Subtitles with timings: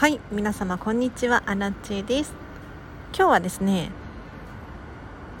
[0.00, 1.42] はい皆様こんにちは。
[1.44, 2.32] アラチェです。
[3.14, 3.90] 今日はですね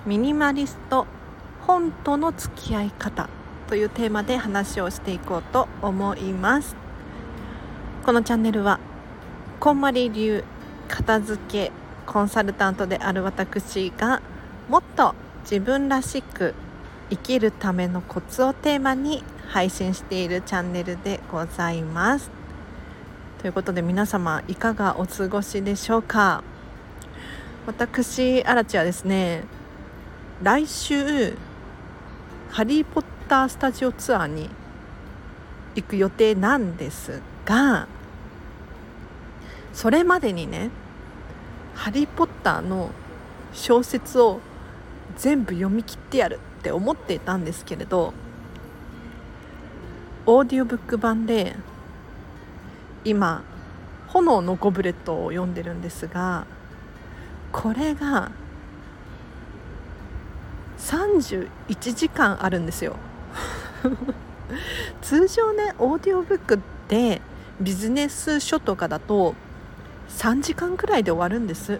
[0.04, 1.06] ミニマリスト
[1.62, 3.30] 本との付き合い方
[3.70, 6.76] というテーマで話をしていこうと思います。
[8.04, 8.78] このチャンネルは
[9.60, 10.44] こんまり流
[10.88, 11.72] 片付け
[12.04, 14.20] コンサルタントである私が
[14.68, 15.14] もっと
[15.44, 16.54] 自分らしく
[17.08, 22.39] 生きるためのコツをテーマに配信しているチャンネルでございます。
[23.40, 26.44] ということで皆様いかがお過ごしでしょうか？
[27.66, 29.44] 私アラチはですね
[30.42, 31.38] 来週
[32.50, 34.50] ハリー・ポッタースタジオツアーに
[35.74, 37.88] 行く予定なんですが
[39.72, 40.68] それまでにね
[41.74, 42.90] ハリー・ポッターの
[43.54, 44.40] 小説を
[45.16, 48.12] 全部読み切ってやるって思っていたんですけれど
[50.26, 51.56] オーディオブック版で
[53.04, 53.42] 今
[54.08, 56.46] 「炎のゴブレット」を読んでるんですが
[57.52, 58.30] これが
[60.78, 61.48] 31
[61.94, 62.96] 時間あるんですよ。
[65.02, 67.20] 通常ねオーディオブックって
[67.60, 69.34] ビジネス書とかだと
[70.08, 71.78] 3時間くらいで終わるんです。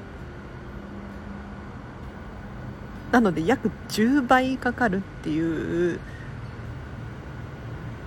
[3.10, 5.98] なので約10倍かかるっていう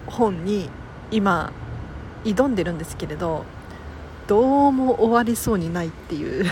[0.08, 0.70] 本に
[1.12, 1.52] 今
[2.24, 3.46] 挑んでるんですけれど
[4.28, 6.46] どうも終わりそうにないっていう。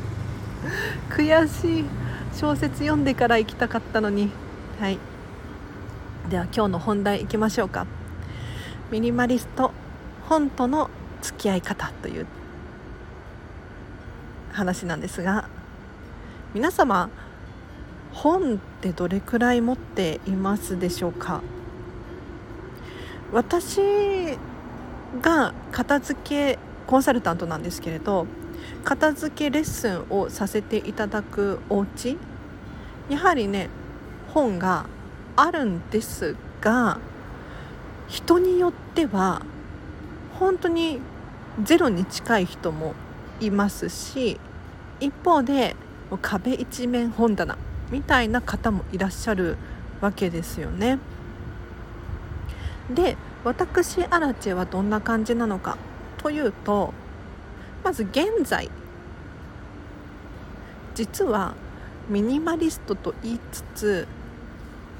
[1.10, 1.84] 悔しい
[2.34, 4.30] 小説読んでから行きたかったのに。
[4.78, 4.98] はい。
[6.28, 7.86] では今日の本題いきましょうか。
[8.90, 9.72] ミニマリスト
[10.28, 10.90] 本との
[11.22, 12.26] 付き合い方という
[14.52, 15.48] 話なんですが
[16.54, 17.10] 皆様
[18.12, 21.42] 本ってどれくらい持っていますでしょうか？
[23.32, 23.80] 私
[25.16, 28.26] が片付けコンサルタントなんですけれど
[28.84, 32.16] 片付けレッスンをさせていただくお家
[33.08, 33.68] やはりね
[34.32, 34.86] 本が
[35.36, 36.98] あるんですが
[38.08, 39.42] 人によっては
[40.38, 41.00] 本当に
[41.62, 42.94] ゼロに近い人も
[43.40, 44.38] いますし
[45.00, 45.74] 一方で
[46.22, 47.58] 壁一面本棚
[47.90, 49.56] みたいな方もいらっしゃる
[50.00, 50.98] わけですよね。
[52.90, 53.16] で
[53.46, 55.78] 私アラチェはどんな感じなのか
[56.18, 56.92] というと
[57.84, 58.68] まず現在
[60.96, 61.54] 実は
[62.08, 64.08] ミニマリストと言いつつ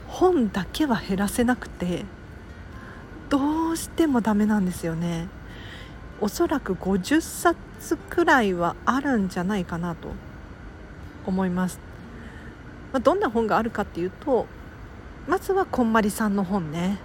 [0.07, 2.05] 本だけは減らせなくて
[3.31, 5.27] どうしてもダメなんですよね。
[6.21, 10.11] おそらく50冊くらいはあるんじゃないかなと
[11.27, 11.79] 思います、
[12.93, 14.47] まあ、どんな本があるかっていうと
[15.27, 16.99] まずはこんまりさんの本ね。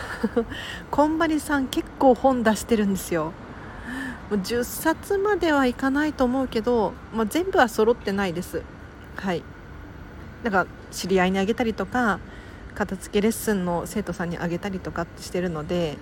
[0.90, 3.32] こんまりさん結構本出してるんですよ。
[4.30, 8.62] もう10冊まではいかないと思うけど、まあ、全部は揃ってないです。
[9.16, 9.42] はい。
[10.42, 12.18] なんか知り合いにあげたりとか
[12.74, 15.98] 片付けレッスンの生徒さんにあげたりとかしてるので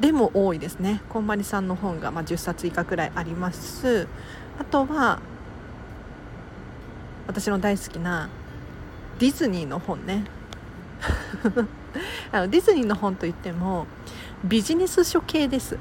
[0.00, 1.02] でも多いですね。
[1.10, 4.08] こんまりさんの本がまあ10冊以下くらいあります。
[4.58, 5.20] あとは
[7.26, 8.30] 私の大好きな
[9.20, 10.24] ディズニーの本ね。
[12.32, 13.86] あのディズニーの本といっても
[14.42, 15.76] ビジネス書系です。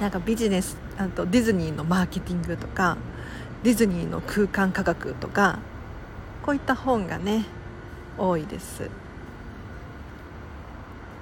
[0.00, 2.96] なんかビジネスあとディズニーのマーケティングとか
[3.62, 5.60] ディズニーの空間科学とか
[6.42, 7.44] こういった本がね
[8.18, 8.90] 多いです。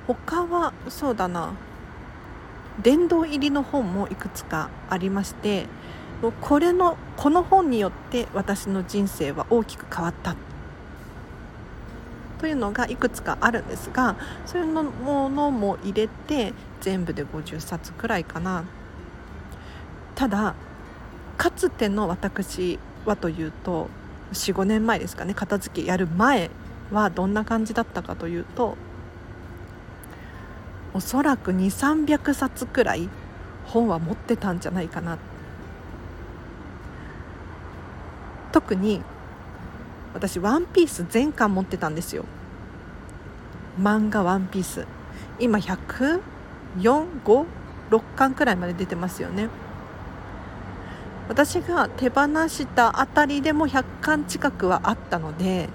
[0.06, 1.52] 他はそうだな。
[2.82, 5.66] 殿堂入りの本もいくつかありまして
[6.40, 10.34] これのこの本によって私の人生は大きく変わった。
[12.44, 18.64] というのがいくつかあるんですがそういうものも入れて全部で50冊くらいかな。
[20.14, 20.54] ただ
[21.38, 23.88] かつての私はというと
[24.34, 26.50] 45年前ですかね片付けやる前
[26.92, 28.76] はどんな感じだったかというと
[30.92, 33.08] おそらく2300冊くらい
[33.64, 35.16] 本は持ってたんじゃないかな。
[38.52, 39.00] 特に
[40.14, 42.24] 私ワンピース全巻持ってたんですよ。
[43.80, 44.86] 漫画ワンピース
[45.38, 47.46] 今104556
[48.16, 49.48] 巻くらいまで出てますよね。
[51.28, 55.70] 私が手放したあたりでも100巻近くはあったので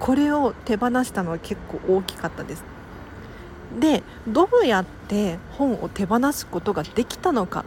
[0.00, 2.64] これを手放したのは結構大きかったです。
[3.78, 7.64] でどうやって本を手放すことができたのか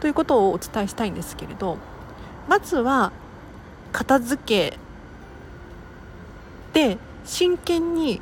[0.00, 1.78] ということをお伝えしたいんですけれど
[2.48, 3.12] まずは
[3.92, 4.78] 片付け
[6.72, 8.20] で真剣に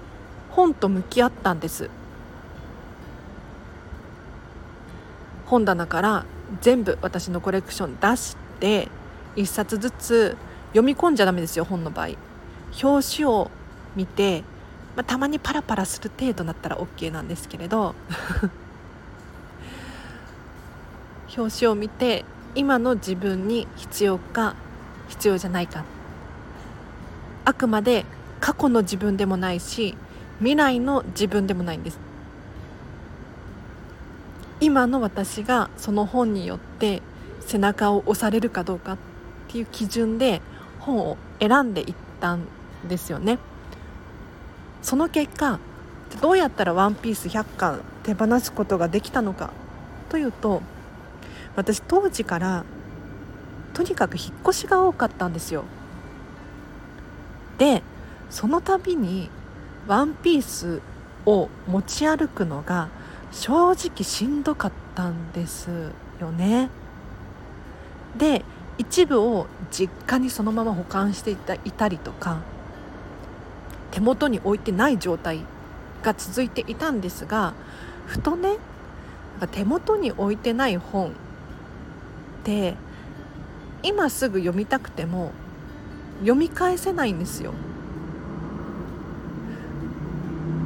[0.50, 1.88] 本と向き合ったんです。
[5.46, 6.24] 本棚から
[6.60, 8.88] 全部私のコレクション出して
[9.36, 10.36] 1冊ずつ
[10.68, 12.10] 読み込んじゃダメですよ本の場合。
[12.82, 13.50] 表紙を
[13.96, 14.44] 見て、
[14.96, 17.94] まあ、たまにパラパラする程度だったら OK なんですけれど。
[21.36, 24.54] 表紙を見て今の自分に必要か
[25.08, 25.84] 必要じゃないか。
[27.44, 28.04] あくまで
[28.40, 29.96] 過去の自分でもないし
[30.38, 31.98] 未来の自分でもないんです。
[34.60, 37.02] 今の私がその本によって
[37.40, 38.98] 背中を押されるかどうかっ
[39.48, 40.40] ていう基準で
[40.78, 42.46] 本を選んでいったん
[42.88, 43.38] ですよね。
[44.82, 45.58] その結果
[46.20, 49.50] どうやったら「ワンピース100巻手放すことができたのか
[50.10, 50.62] というと
[51.56, 52.64] 私当時から
[53.74, 55.64] とにかく引っ越しが多かったんですよ
[57.58, 57.82] で
[58.30, 59.30] その度に
[59.88, 60.80] 「ワンピース
[61.26, 62.88] を持ち歩くのが
[63.32, 65.68] 正直しんどかったんです
[66.20, 66.70] よね。
[68.16, 68.44] で
[68.78, 72.38] 一部を実家にそのまま保管していたいたりとか
[73.90, 75.40] 手元に置いてない状態
[76.02, 77.54] が続いていたんですが
[78.06, 78.56] ふとね
[79.50, 81.12] 手元に置いてない本
[82.42, 82.74] って
[83.84, 85.30] 今すぐ読みたくても
[86.20, 87.52] 読み返せないんですよ。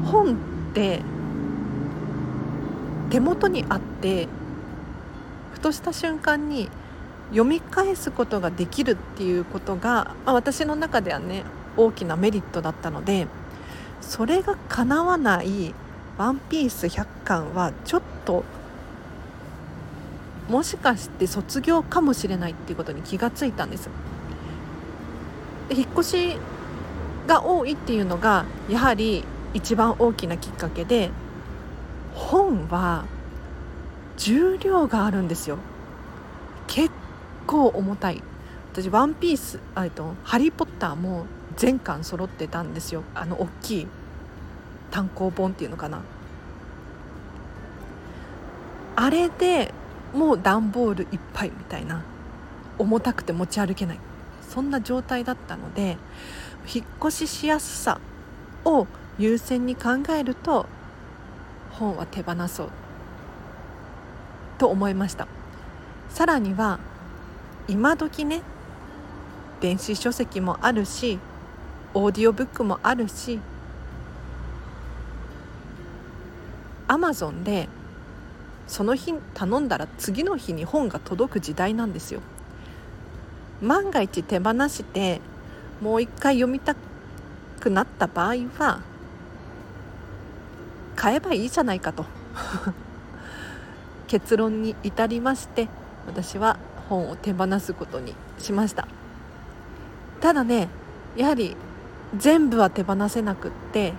[0.04, 0.36] 本っ
[0.72, 1.02] て
[3.10, 4.28] 手元にあって
[5.52, 6.68] ふとした瞬間に
[7.30, 11.44] 読み返すことができるっていうことが、まあ、私の中ではね
[11.76, 13.26] 大きなメリットだったので
[14.00, 15.74] それが叶わない
[16.18, 18.44] 「ワンピース100巻はちょっと
[20.48, 23.88] もしかして卒業かもしれないっていうことに気がついたんです。
[25.68, 26.36] で引っ越し
[27.26, 31.10] が多いっていうのがやはり一番大きなきっかけで
[32.14, 33.04] 本は
[34.16, 35.58] 重量があるんですよ。
[36.66, 36.90] 結
[37.46, 38.22] 構重たい。
[38.72, 41.26] 私ワンピースあとハリー・ポッターも
[41.56, 43.02] 全巻揃ってたんですよ。
[43.14, 43.86] あの大きい
[44.90, 46.02] 単行本っていうのかな。
[48.94, 49.74] あれで
[50.16, 52.02] もう段ボールいっぱいみたいな
[52.78, 53.98] 重たくて持ち歩けない
[54.48, 55.98] そんな状態だったので
[56.72, 58.00] 引っ越ししやすさ
[58.64, 58.86] を
[59.18, 60.66] 優先に考えると
[61.72, 62.70] 本は手放そう
[64.58, 65.28] と思いました。
[66.08, 66.78] さらには
[67.68, 68.40] 今時ね
[69.60, 71.18] 電子書籍もあるし
[71.92, 73.38] オーディオブックもあるし
[76.88, 77.68] アマゾンで
[78.66, 82.20] その日頼んだら次の日に本が届く時代なんですよ。
[83.62, 85.20] 万が一手放して
[85.80, 86.74] もう一回読みた
[87.60, 88.80] くなった場合は
[90.94, 92.04] 買えばいいじゃないかと。
[94.08, 95.68] 結論に至りまして
[96.06, 96.58] 私は
[96.88, 98.86] 本を手放すことにしました。
[100.20, 100.68] ただね
[101.16, 101.56] やはり
[102.16, 103.92] 全部は手放せなくって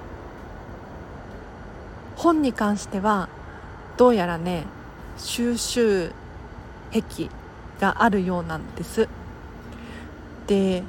[2.16, 3.30] 本に関しては
[3.98, 4.66] どうやらね
[5.18, 6.12] 収集
[6.92, 7.30] 癖
[7.82, 9.10] があるようなんです。
[10.46, 10.84] で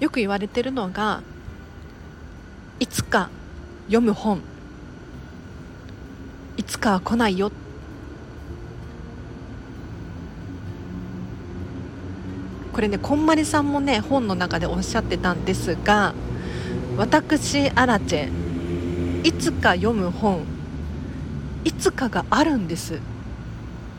[0.00, 1.22] よく言われてるのが
[2.78, 3.28] いつか
[3.86, 4.40] 読む本。
[6.56, 7.50] いつかは来ないよ。
[12.72, 16.12] これねこんまりさんもね本の中でおっしゃってたんですが
[16.96, 18.43] 私アラチェ
[19.24, 20.44] いつか読む本
[21.64, 23.00] いつかがあるんです。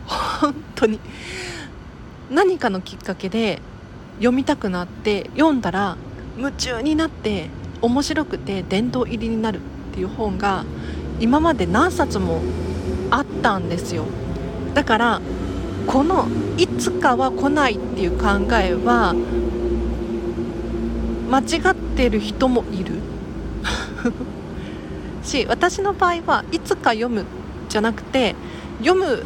[0.06, 1.00] 本当に。
[2.30, 3.60] 何かのきっかけで
[4.18, 5.98] 読みたくなって読んだら
[6.38, 7.50] 夢中になって
[7.82, 9.62] 面白くて殿堂入りになるっ
[9.96, 10.64] ていう本が
[11.20, 12.42] 今まで何冊も
[13.10, 14.06] あったんですよ。
[14.76, 15.22] だから
[15.88, 16.28] この
[16.58, 18.26] いつかは来ないっていう考
[18.58, 19.16] えは
[21.32, 23.02] 間違ってる人もいる。
[25.26, 27.26] し私の場合はいつか読む
[27.70, 28.36] じゃなくて
[28.80, 29.24] 読む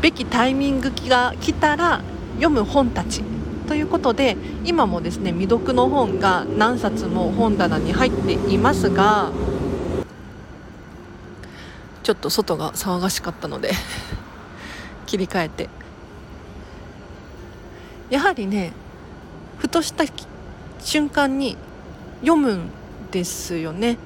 [0.00, 2.02] べきタイミングが来たら
[2.34, 3.22] 読む本たち
[3.66, 9.30] ということで今もですね未読の本が何冊も本棚に入っていますが
[12.02, 13.72] ちょっと外が騒がしかったので
[15.06, 15.80] 切り替えて。
[18.10, 18.72] やはりね
[19.58, 20.04] ふとした
[20.80, 21.56] 瞬間に
[22.22, 22.70] 読むん
[23.12, 23.98] ですよね。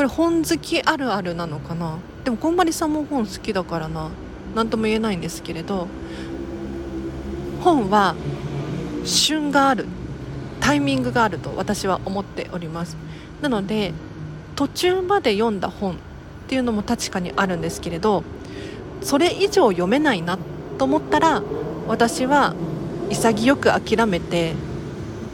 [0.00, 1.98] これ本好きあるあるなのかな？
[2.24, 4.08] でもこんまりさんも本好きだからな。
[4.54, 5.88] 何とも言えないんですけれど。
[7.60, 8.14] 本は
[9.04, 9.84] 旬がある。
[10.58, 12.96] タイミングがあると私は思っております。
[13.42, 13.92] なので
[14.56, 15.96] 途中まで読んだ本っ
[16.48, 18.24] ていうのも確かにあるんですけれど
[19.02, 20.38] それ以上読めないな
[20.78, 21.42] と思ったら
[21.86, 22.54] 私は
[23.10, 24.54] 潔く諦めて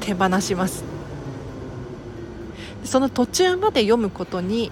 [0.00, 0.95] 手放します。
[2.86, 4.70] その途中まで読むことに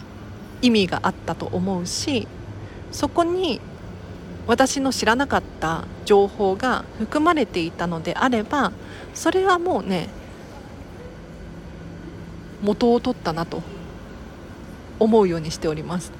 [0.62, 2.26] 意味があったと思うし
[2.90, 3.60] そこに
[4.46, 8.72] 私の知らなかった情報が含まれていたのであれば
[9.14, 10.08] それはもうね
[12.62, 13.62] 元を取ったなと
[14.98, 16.12] 思うようにしております。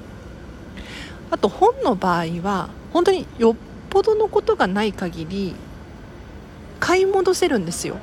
[1.31, 3.55] あと本の場合は本当によっ
[3.89, 5.55] ぽどのことがない限り
[6.79, 7.97] 買い戻せるんですよ。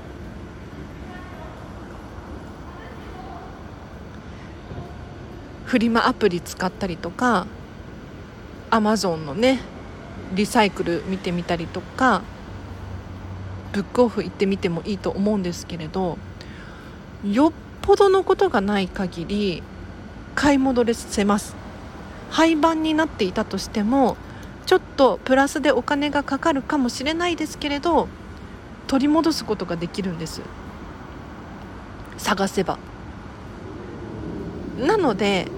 [5.73, 7.47] フリマアプリ使ったりとか
[8.69, 9.59] アマゾンのね
[10.35, 12.21] リサイクル見てみたりとか
[13.73, 16.19] ブックオフ行ってみてもいいと思うんですけれど
[17.25, 19.63] よっぽどのことがない限り
[20.35, 21.57] 買い戻せます。
[22.29, 24.19] 廃盤になっていたとしても
[24.67, 28.09] ちょっとプラスでお金がかかるかもしれないですけれど
[28.89, 30.43] 取り戻すことができるんです。
[32.19, 32.79] 探せば。
[34.79, 35.49] なので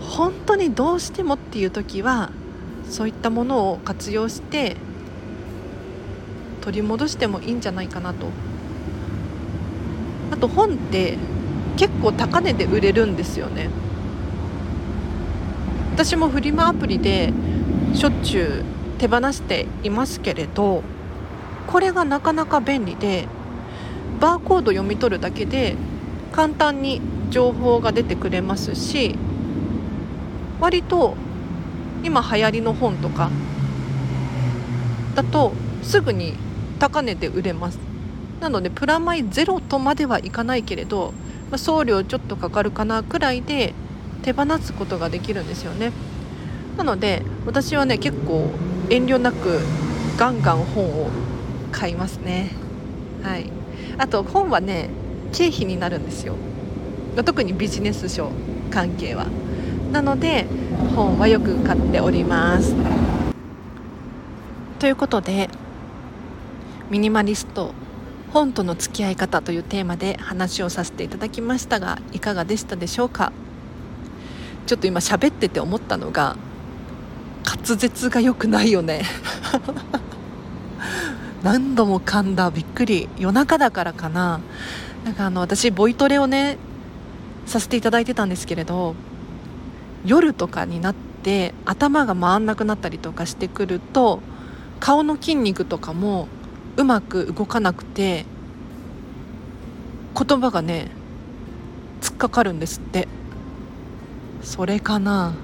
[0.00, 2.30] 本当にどうしてもっていう時は
[2.88, 4.76] そういったものを活用して
[6.60, 8.26] 取り戻してもいいんじゃないかなと。
[10.30, 11.16] あと本って
[11.76, 13.68] 結構高値で売れるんですよね。
[15.94, 17.32] 私もフリマアプリで
[17.94, 18.64] しょっちゅう
[18.98, 20.82] 手放していますけれど
[21.66, 23.26] これがなかなか便利で
[24.20, 25.76] バーコード読み取るだけで
[26.32, 29.16] 簡単に情報が出てくれますし
[30.60, 31.16] 割と
[32.02, 33.30] 今流行りの本とか
[35.14, 35.52] だと
[35.82, 36.34] すぐに
[36.78, 37.78] 高値で売れます。
[38.40, 41.12] なのでプラマイゼロとまではいかないけれど、
[41.50, 43.74] ま、送料ちょっとかかるかなくらいで
[44.22, 45.92] 手放すことができるんですよね。
[46.76, 48.50] なので私はね結構
[48.88, 49.58] 遠慮なく
[50.16, 51.10] ガンガン本を
[51.72, 52.50] 買いますね。
[53.22, 53.50] はい。
[53.98, 54.88] あと本はね
[55.32, 56.36] 経費になるんですよ。
[57.24, 58.30] 特にビジネス書
[58.70, 59.26] 関係は。
[59.92, 60.46] なので
[60.94, 62.74] 本はよく買っております。
[64.78, 65.50] ということで
[66.90, 67.74] ミニマリスト
[68.32, 73.32] 本との付き合い方というテーマで話をさせていただきましたがいかがでしたでしょうか？
[74.66, 76.36] ちょっと今喋ってて思ったのが
[77.44, 79.02] 滑舌が良くないよね。
[81.42, 82.50] 何度も噛んだ。
[82.50, 83.08] びっくり。
[83.18, 84.40] 夜中だからかな。
[85.04, 86.58] なんかあの私ボイトレをね
[87.46, 88.94] させていただいてたんですけれど
[90.04, 94.20] 夜とかになって頭が回んなくなったりとかしてくると
[94.80, 96.28] 顔の筋肉とかも
[96.76, 98.24] うまく動かなくて
[100.16, 100.90] 言葉がね
[102.00, 103.08] 突っかかるんですって。
[104.42, 105.34] それかな。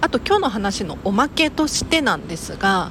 [0.00, 2.90] あと今日の話のおまけとしてなんですが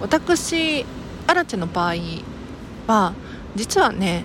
[0.00, 0.84] 私
[1.28, 1.94] アラチェの場合
[2.88, 3.14] は
[3.54, 4.24] 実はね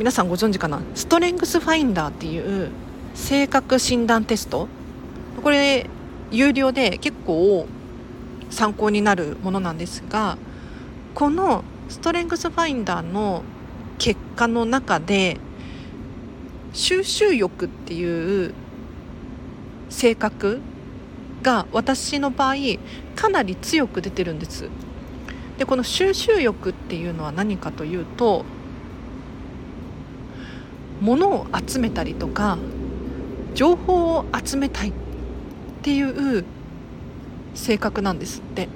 [0.00, 0.80] 皆さんご存知かな？
[0.94, 2.70] ストレングスファインダーっていう
[3.12, 4.66] 性格診断テスト。
[5.42, 5.90] これ
[6.30, 7.66] 有料で結構
[8.48, 10.38] 参考になるものなんですが
[11.14, 13.42] このストレングスファインダーの
[13.98, 15.36] 結果の中で
[16.72, 18.54] 収集欲っていう
[19.90, 20.62] 性格
[21.42, 22.54] が私の場合
[23.16, 24.70] かなり強く出てるんです。
[25.58, 28.46] でこの収集欲っていうのは何かというと
[31.00, 32.58] 物を集めたりとか
[33.54, 34.92] 情報を集めたいっ
[35.82, 36.44] ていう
[37.54, 38.68] 性格なんですって。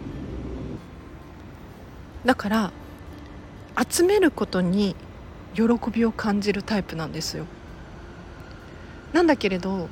[2.24, 2.72] だから
[3.88, 4.96] 集めることに
[5.54, 5.62] 喜
[5.92, 7.44] びを感じるタイプなんですよ。
[9.12, 9.88] なんだけれど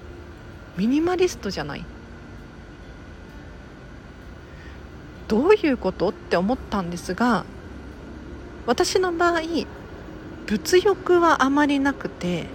[0.76, 1.84] ミニマリストじゃない。
[5.28, 7.44] どういうことって思ったんですが
[8.66, 9.40] 私の場合
[10.46, 12.46] 物欲はあまりなくて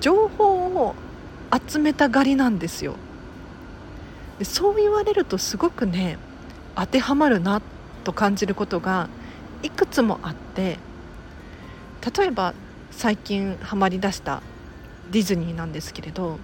[0.00, 0.94] 情報を
[1.68, 2.94] 集めたがりなんですよ。
[4.38, 6.16] でそう言われるとすごくね
[6.76, 7.60] 当てはまるな
[8.04, 9.08] と感じることが
[9.62, 10.78] いくつもあって
[12.16, 12.54] 例えば
[12.90, 14.42] 最近ハマりだした
[15.10, 16.38] ディズニーなんですけれども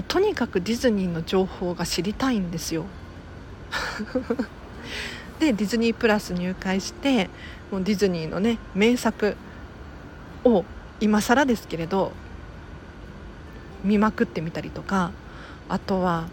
[0.00, 2.84] うとにかくディズニーの情報が知りたいんですよ。
[5.40, 7.28] でディズニープラス入会して
[7.70, 9.36] もうディズニーのね名作
[10.44, 10.64] を
[11.00, 12.12] 今更ですけれど
[13.82, 15.12] 見まくってみたりとか
[15.68, 16.28] あとは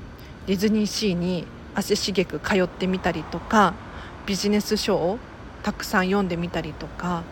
[0.48, 3.74] ディズニーシーに足しげく通ってみたりとか
[4.26, 5.20] ビジネス書を
[5.64, 7.24] たくさん読んでみたりとか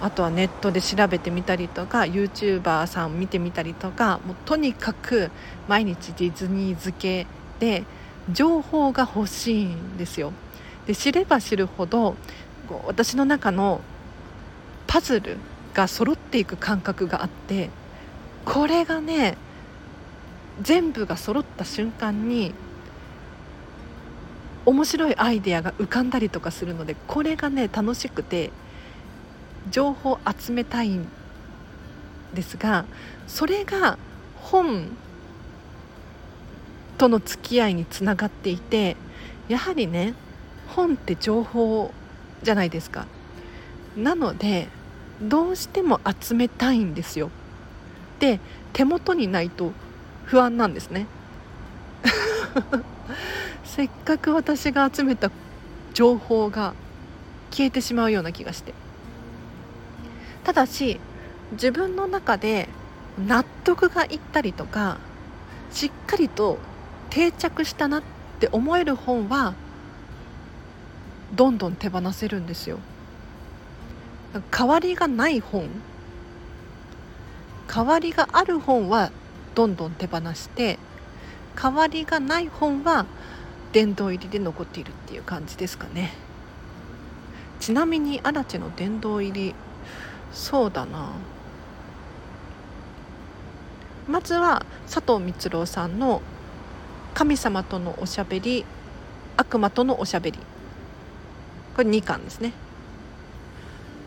[0.00, 5.30] あとはネットで調べてみたりとか YouTuber さん見てみたりとかもうとにかく
[5.68, 7.26] 毎日ディズニー漬け
[7.58, 7.84] で
[8.30, 10.32] 情報が欲しいんですよ。
[10.86, 12.16] で知れば知るほど
[12.86, 13.80] 私の中の
[14.86, 15.36] パズル
[15.74, 17.70] が揃っていく感覚があって
[18.44, 19.36] これがね
[20.62, 22.54] 全部が揃った瞬間に
[24.64, 28.50] 面白いアイデアが浮かんだりとかするのでこれがね楽しくて
[29.70, 31.08] 情報集めたいん
[32.34, 32.84] ですが
[33.26, 33.98] それが
[34.36, 34.88] 本
[36.98, 38.96] との付き合いにつながっていて
[39.48, 40.14] やはりね
[40.74, 41.92] 本って情報
[42.42, 43.06] じゃないですか。
[43.96, 44.68] なので
[45.22, 47.30] どうしても集めたいんですよ。
[48.20, 48.40] で
[48.72, 49.72] 手元にないと
[50.24, 51.06] 不安なんですね。
[53.64, 55.30] せっかく私が集めた
[55.94, 56.74] 情報が
[57.50, 58.74] 消えてしまうような気がして。
[60.44, 61.00] ただし
[61.52, 62.68] 自分の中で
[63.26, 64.98] 納得がいったりとか
[65.72, 66.58] しっかりと
[67.10, 68.02] 定着したなっ
[68.40, 69.54] て思える本は
[71.34, 72.78] どんどん手放せるんですよ。
[74.50, 75.68] 代わりがない本
[77.68, 79.10] 代わりがある本は
[79.54, 80.78] どんどん手放して
[81.54, 83.06] 代わりがない本は
[83.72, 86.12] 殿堂入りで残っているっていう感じですかね。
[87.60, 89.54] ちなみに足立の殿堂入り
[90.32, 91.12] そうだな。
[94.06, 96.22] まずは佐藤光郎さんの
[97.14, 98.64] 「神様とのおしゃべり
[99.36, 100.38] 悪魔とのおしゃべり」
[101.76, 102.54] これ2巻ですね。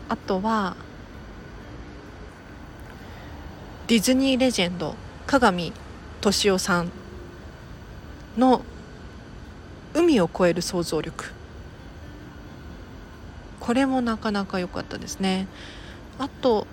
[0.08, 0.74] あとは
[3.86, 4.96] ディズニーレジェンド
[5.28, 5.72] 鏡
[6.20, 6.90] 敏夫さん
[8.36, 8.62] の
[9.94, 11.26] 「海を越える想像力」
[13.60, 15.46] これもなかなか良かったですね。
[16.18, 16.66] あと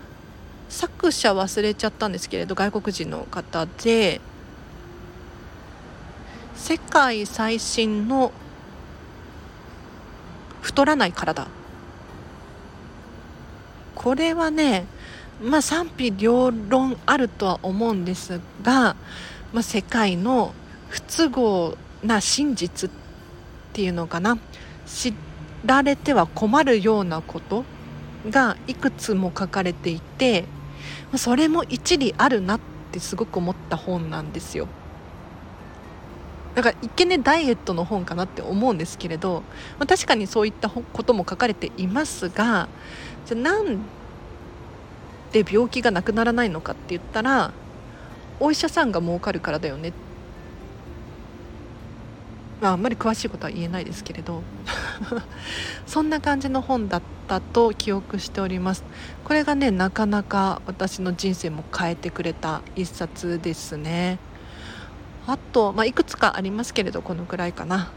[0.68, 4.20] 作者忘れちゃったんですけれど外国人の方で
[6.56, 8.32] 世界最新の
[10.68, 11.48] 太らない体
[13.96, 14.86] これはね
[15.42, 18.98] まあ賛否両論あるとは思うんですが、
[19.54, 20.54] まあ、世界の
[20.90, 22.94] 不都合な真実っ
[23.72, 24.38] ていうのかな
[24.86, 25.14] 知
[25.64, 27.64] られては困るようなこと
[28.30, 30.44] がいくつも書かれていて
[31.16, 32.60] それも一理あるなっ
[32.92, 34.68] てすごく思った本なんですよ。
[36.58, 39.44] だから一見ねダイエットの本かなって思うんですけれど、
[39.78, 42.68] まあ、確かにそういったことも書かれていますが
[43.28, 43.78] じゃあなん
[45.32, 47.54] で病気がなくならないのかって言ったら
[48.40, 49.94] お医者さんが儲かるからだよね。
[52.60, 54.42] まああんまり詳しいことは言えないですけれど。
[55.86, 58.84] そんな感じの本だったと記憶しております。
[59.26, 64.18] これがねなかなか私の人生も変えてくれた一冊ですね。
[65.28, 67.92] あと、まあ、いくつかありますけれどこのくらいかな。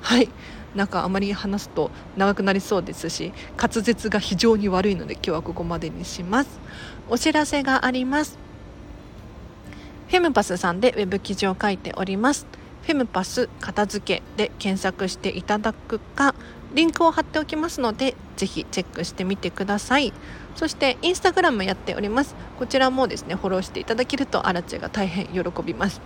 [0.00, 0.28] はい。
[0.74, 6.60] なんかあまり話すと長くなりそうですし滑舌が非常に悪いので今日はここまでにします。
[7.08, 8.38] お知らせがあります。
[10.08, 12.46] フェムパスさんでウェブ記事を書いております。
[12.82, 16.34] フェムパス片付けで検索していただくか
[16.74, 20.12] リンクを貼っておきますのでぜひチェックしてみてください。
[20.54, 22.36] そしてインスタグラムやっております。
[22.58, 26.00] こちらもですねフォローしていただけるとアラチェが大変喜びます。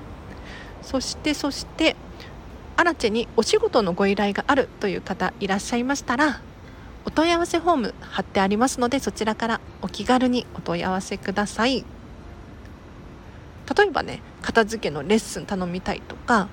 [0.85, 1.97] そしてそして
[2.77, 6.41] アラチェにお仕事のご依頼があるという方いらっしゃいましたら
[7.05, 11.85] お問い合わせフォーム貼ってありますのでそちらからお気軽にお問い合わせください。
[13.77, 16.49] 例えばね片付けのレッスン頼みたいとか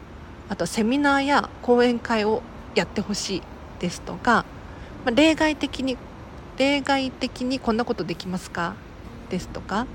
[0.49, 2.41] あとセミナーや講演会を
[2.73, 3.41] やってほしい
[3.79, 4.45] ですとか、
[5.05, 5.97] まあ、例外的に
[6.57, 8.75] 例外的にこんなことできますか？
[9.29, 9.87] ですとか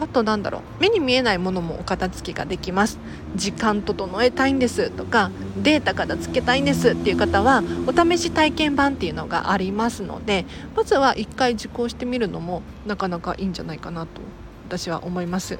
[0.00, 0.62] あとなんだろう。
[0.80, 2.98] 目に見えないものもお片付けができます。
[3.36, 4.90] 時間整えたいんです。
[4.90, 5.30] とか
[5.62, 14.20] データ片付けたいんですっていう方はお試し体験版っていうのがありますのでまずは1回受講してみるのもなかなかいいんじゃないかなと
[14.68, 15.58] 私は思います。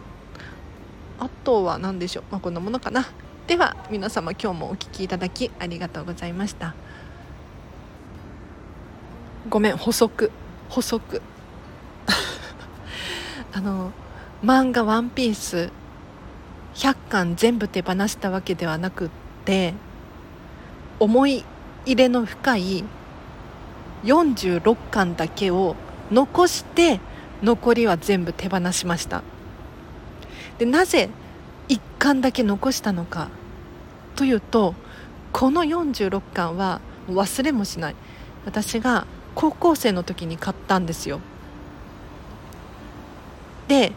[1.21, 3.07] あとは何でしょう、まあ、こんなものかな。
[3.47, 6.75] では皆様今日もお聴きいただきありがとうございました。
[9.49, 10.31] ごめん補足。
[10.69, 11.23] 補足。
[13.53, 13.93] あの
[14.45, 15.71] 漫画「ワンピース
[16.75, 19.09] 100巻全部手放したわけではなくっ
[19.47, 19.73] て
[21.01, 21.47] 思い
[21.87, 22.85] 入れの深い
[24.05, 25.77] 46巻だけを
[26.11, 27.01] 残して
[27.43, 29.23] 残りは全部手放しました。
[30.59, 31.09] でなぜ
[31.69, 33.29] 1巻だけ残したのか
[34.15, 34.75] というと
[35.33, 37.97] この46巻は忘れもしない。
[38.45, 41.21] 私が高校生の時に買ったんですよ。
[43.69, 43.93] で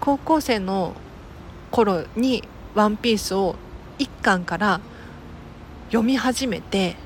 [0.00, 0.94] 高校生の
[1.70, 2.42] 頃に
[2.74, 3.56] 「ワンピースを
[3.98, 4.80] 1巻から
[5.88, 6.96] 読み始めて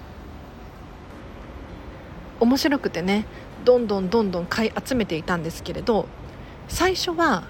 [2.39, 3.27] 面白くてね
[3.65, 6.07] どんどんどんどん買い集めていたんですけれど
[6.69, 7.45] 最初は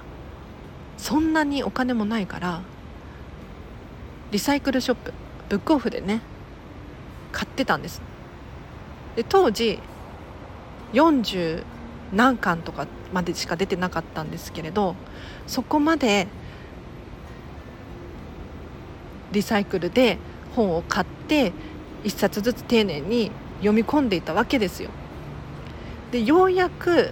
[0.96, 2.62] そんなにお金もないから
[4.30, 5.12] リサイクルショップ
[5.48, 6.20] ブックオフでね
[7.32, 8.00] 買ってたんです。
[9.16, 9.80] で当時
[10.92, 11.64] 40
[12.14, 14.94] 何巻とかまでしか出てなかったんですけれど
[15.46, 16.26] そこまで
[19.32, 20.18] リサイクルで
[20.54, 21.52] 本を買って
[22.04, 24.90] 1冊ずつ丁寧に読み込んでいたわけですよ。
[26.12, 27.10] でようやく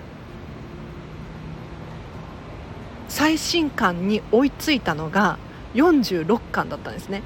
[3.09, 5.39] 最新刊に追いついたのが
[5.75, 7.23] 46巻だったんですね。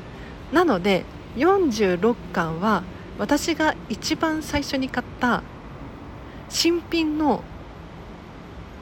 [0.52, 1.04] なので
[1.36, 2.82] 46巻は
[3.18, 5.42] 私が一番最初に買った
[6.48, 7.42] 新品の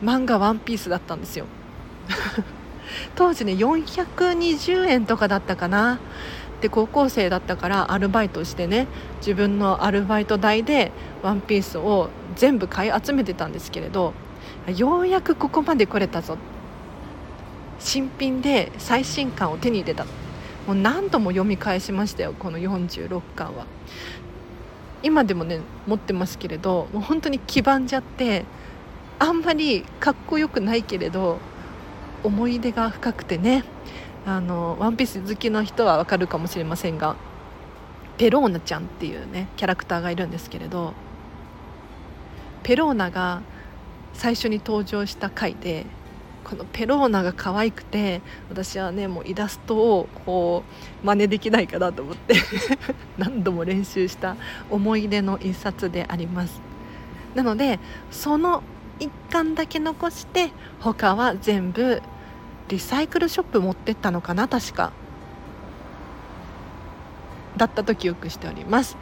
[0.05, 1.47] 漫画「ワンピースだったんですよ。
[3.17, 5.99] 当時ね420円とかだったかな。
[6.61, 8.87] で高校生だったからアルバイトしてね
[9.19, 14.12] 自分のアルバイト代で「ワンピースを全部買い集めてたんですけれど
[14.77, 16.37] ようやくここまで来れたぞ。
[17.81, 20.05] 新品で最新刊を手に入れた。
[20.67, 23.67] もう何度も読み返しましたよこの46巻は。
[25.03, 28.47] 今でもね持ってますけれどもう本当に黄ばんじゃって
[29.18, 31.38] あんまりかっこよくないけれど
[32.22, 33.64] 思い出が深くてね。
[34.27, 37.16] あのワンピース好きの人はわかるかもしれませんが
[38.16, 40.94] ペローナちゃんっていうねキャラクターがいるんですけれど
[42.62, 43.42] ペローナが
[44.14, 45.85] 最初に登場した回で
[46.44, 50.62] このペローナが可愛くて私はねもうイラストをこ
[51.03, 52.35] う真似できないかなと思って
[53.18, 54.37] 何度も練習した
[54.70, 56.62] 思い出の一冊であります。
[57.35, 58.62] なのでその
[59.00, 62.02] 1巻だけ残して他は全部
[62.68, 64.92] リサイクルショップ持ってったのかな確か。
[67.57, 68.96] だったと記憶しております。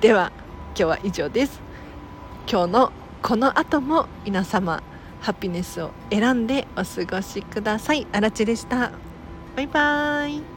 [0.00, 0.32] では
[0.68, 1.60] 今日は以上です。
[2.50, 2.92] 今日の
[3.22, 4.82] この後も皆様
[5.20, 8.06] ハピネスを選んでお過ごしください。
[8.12, 8.92] あらちでした。
[9.56, 10.53] バイバーイ。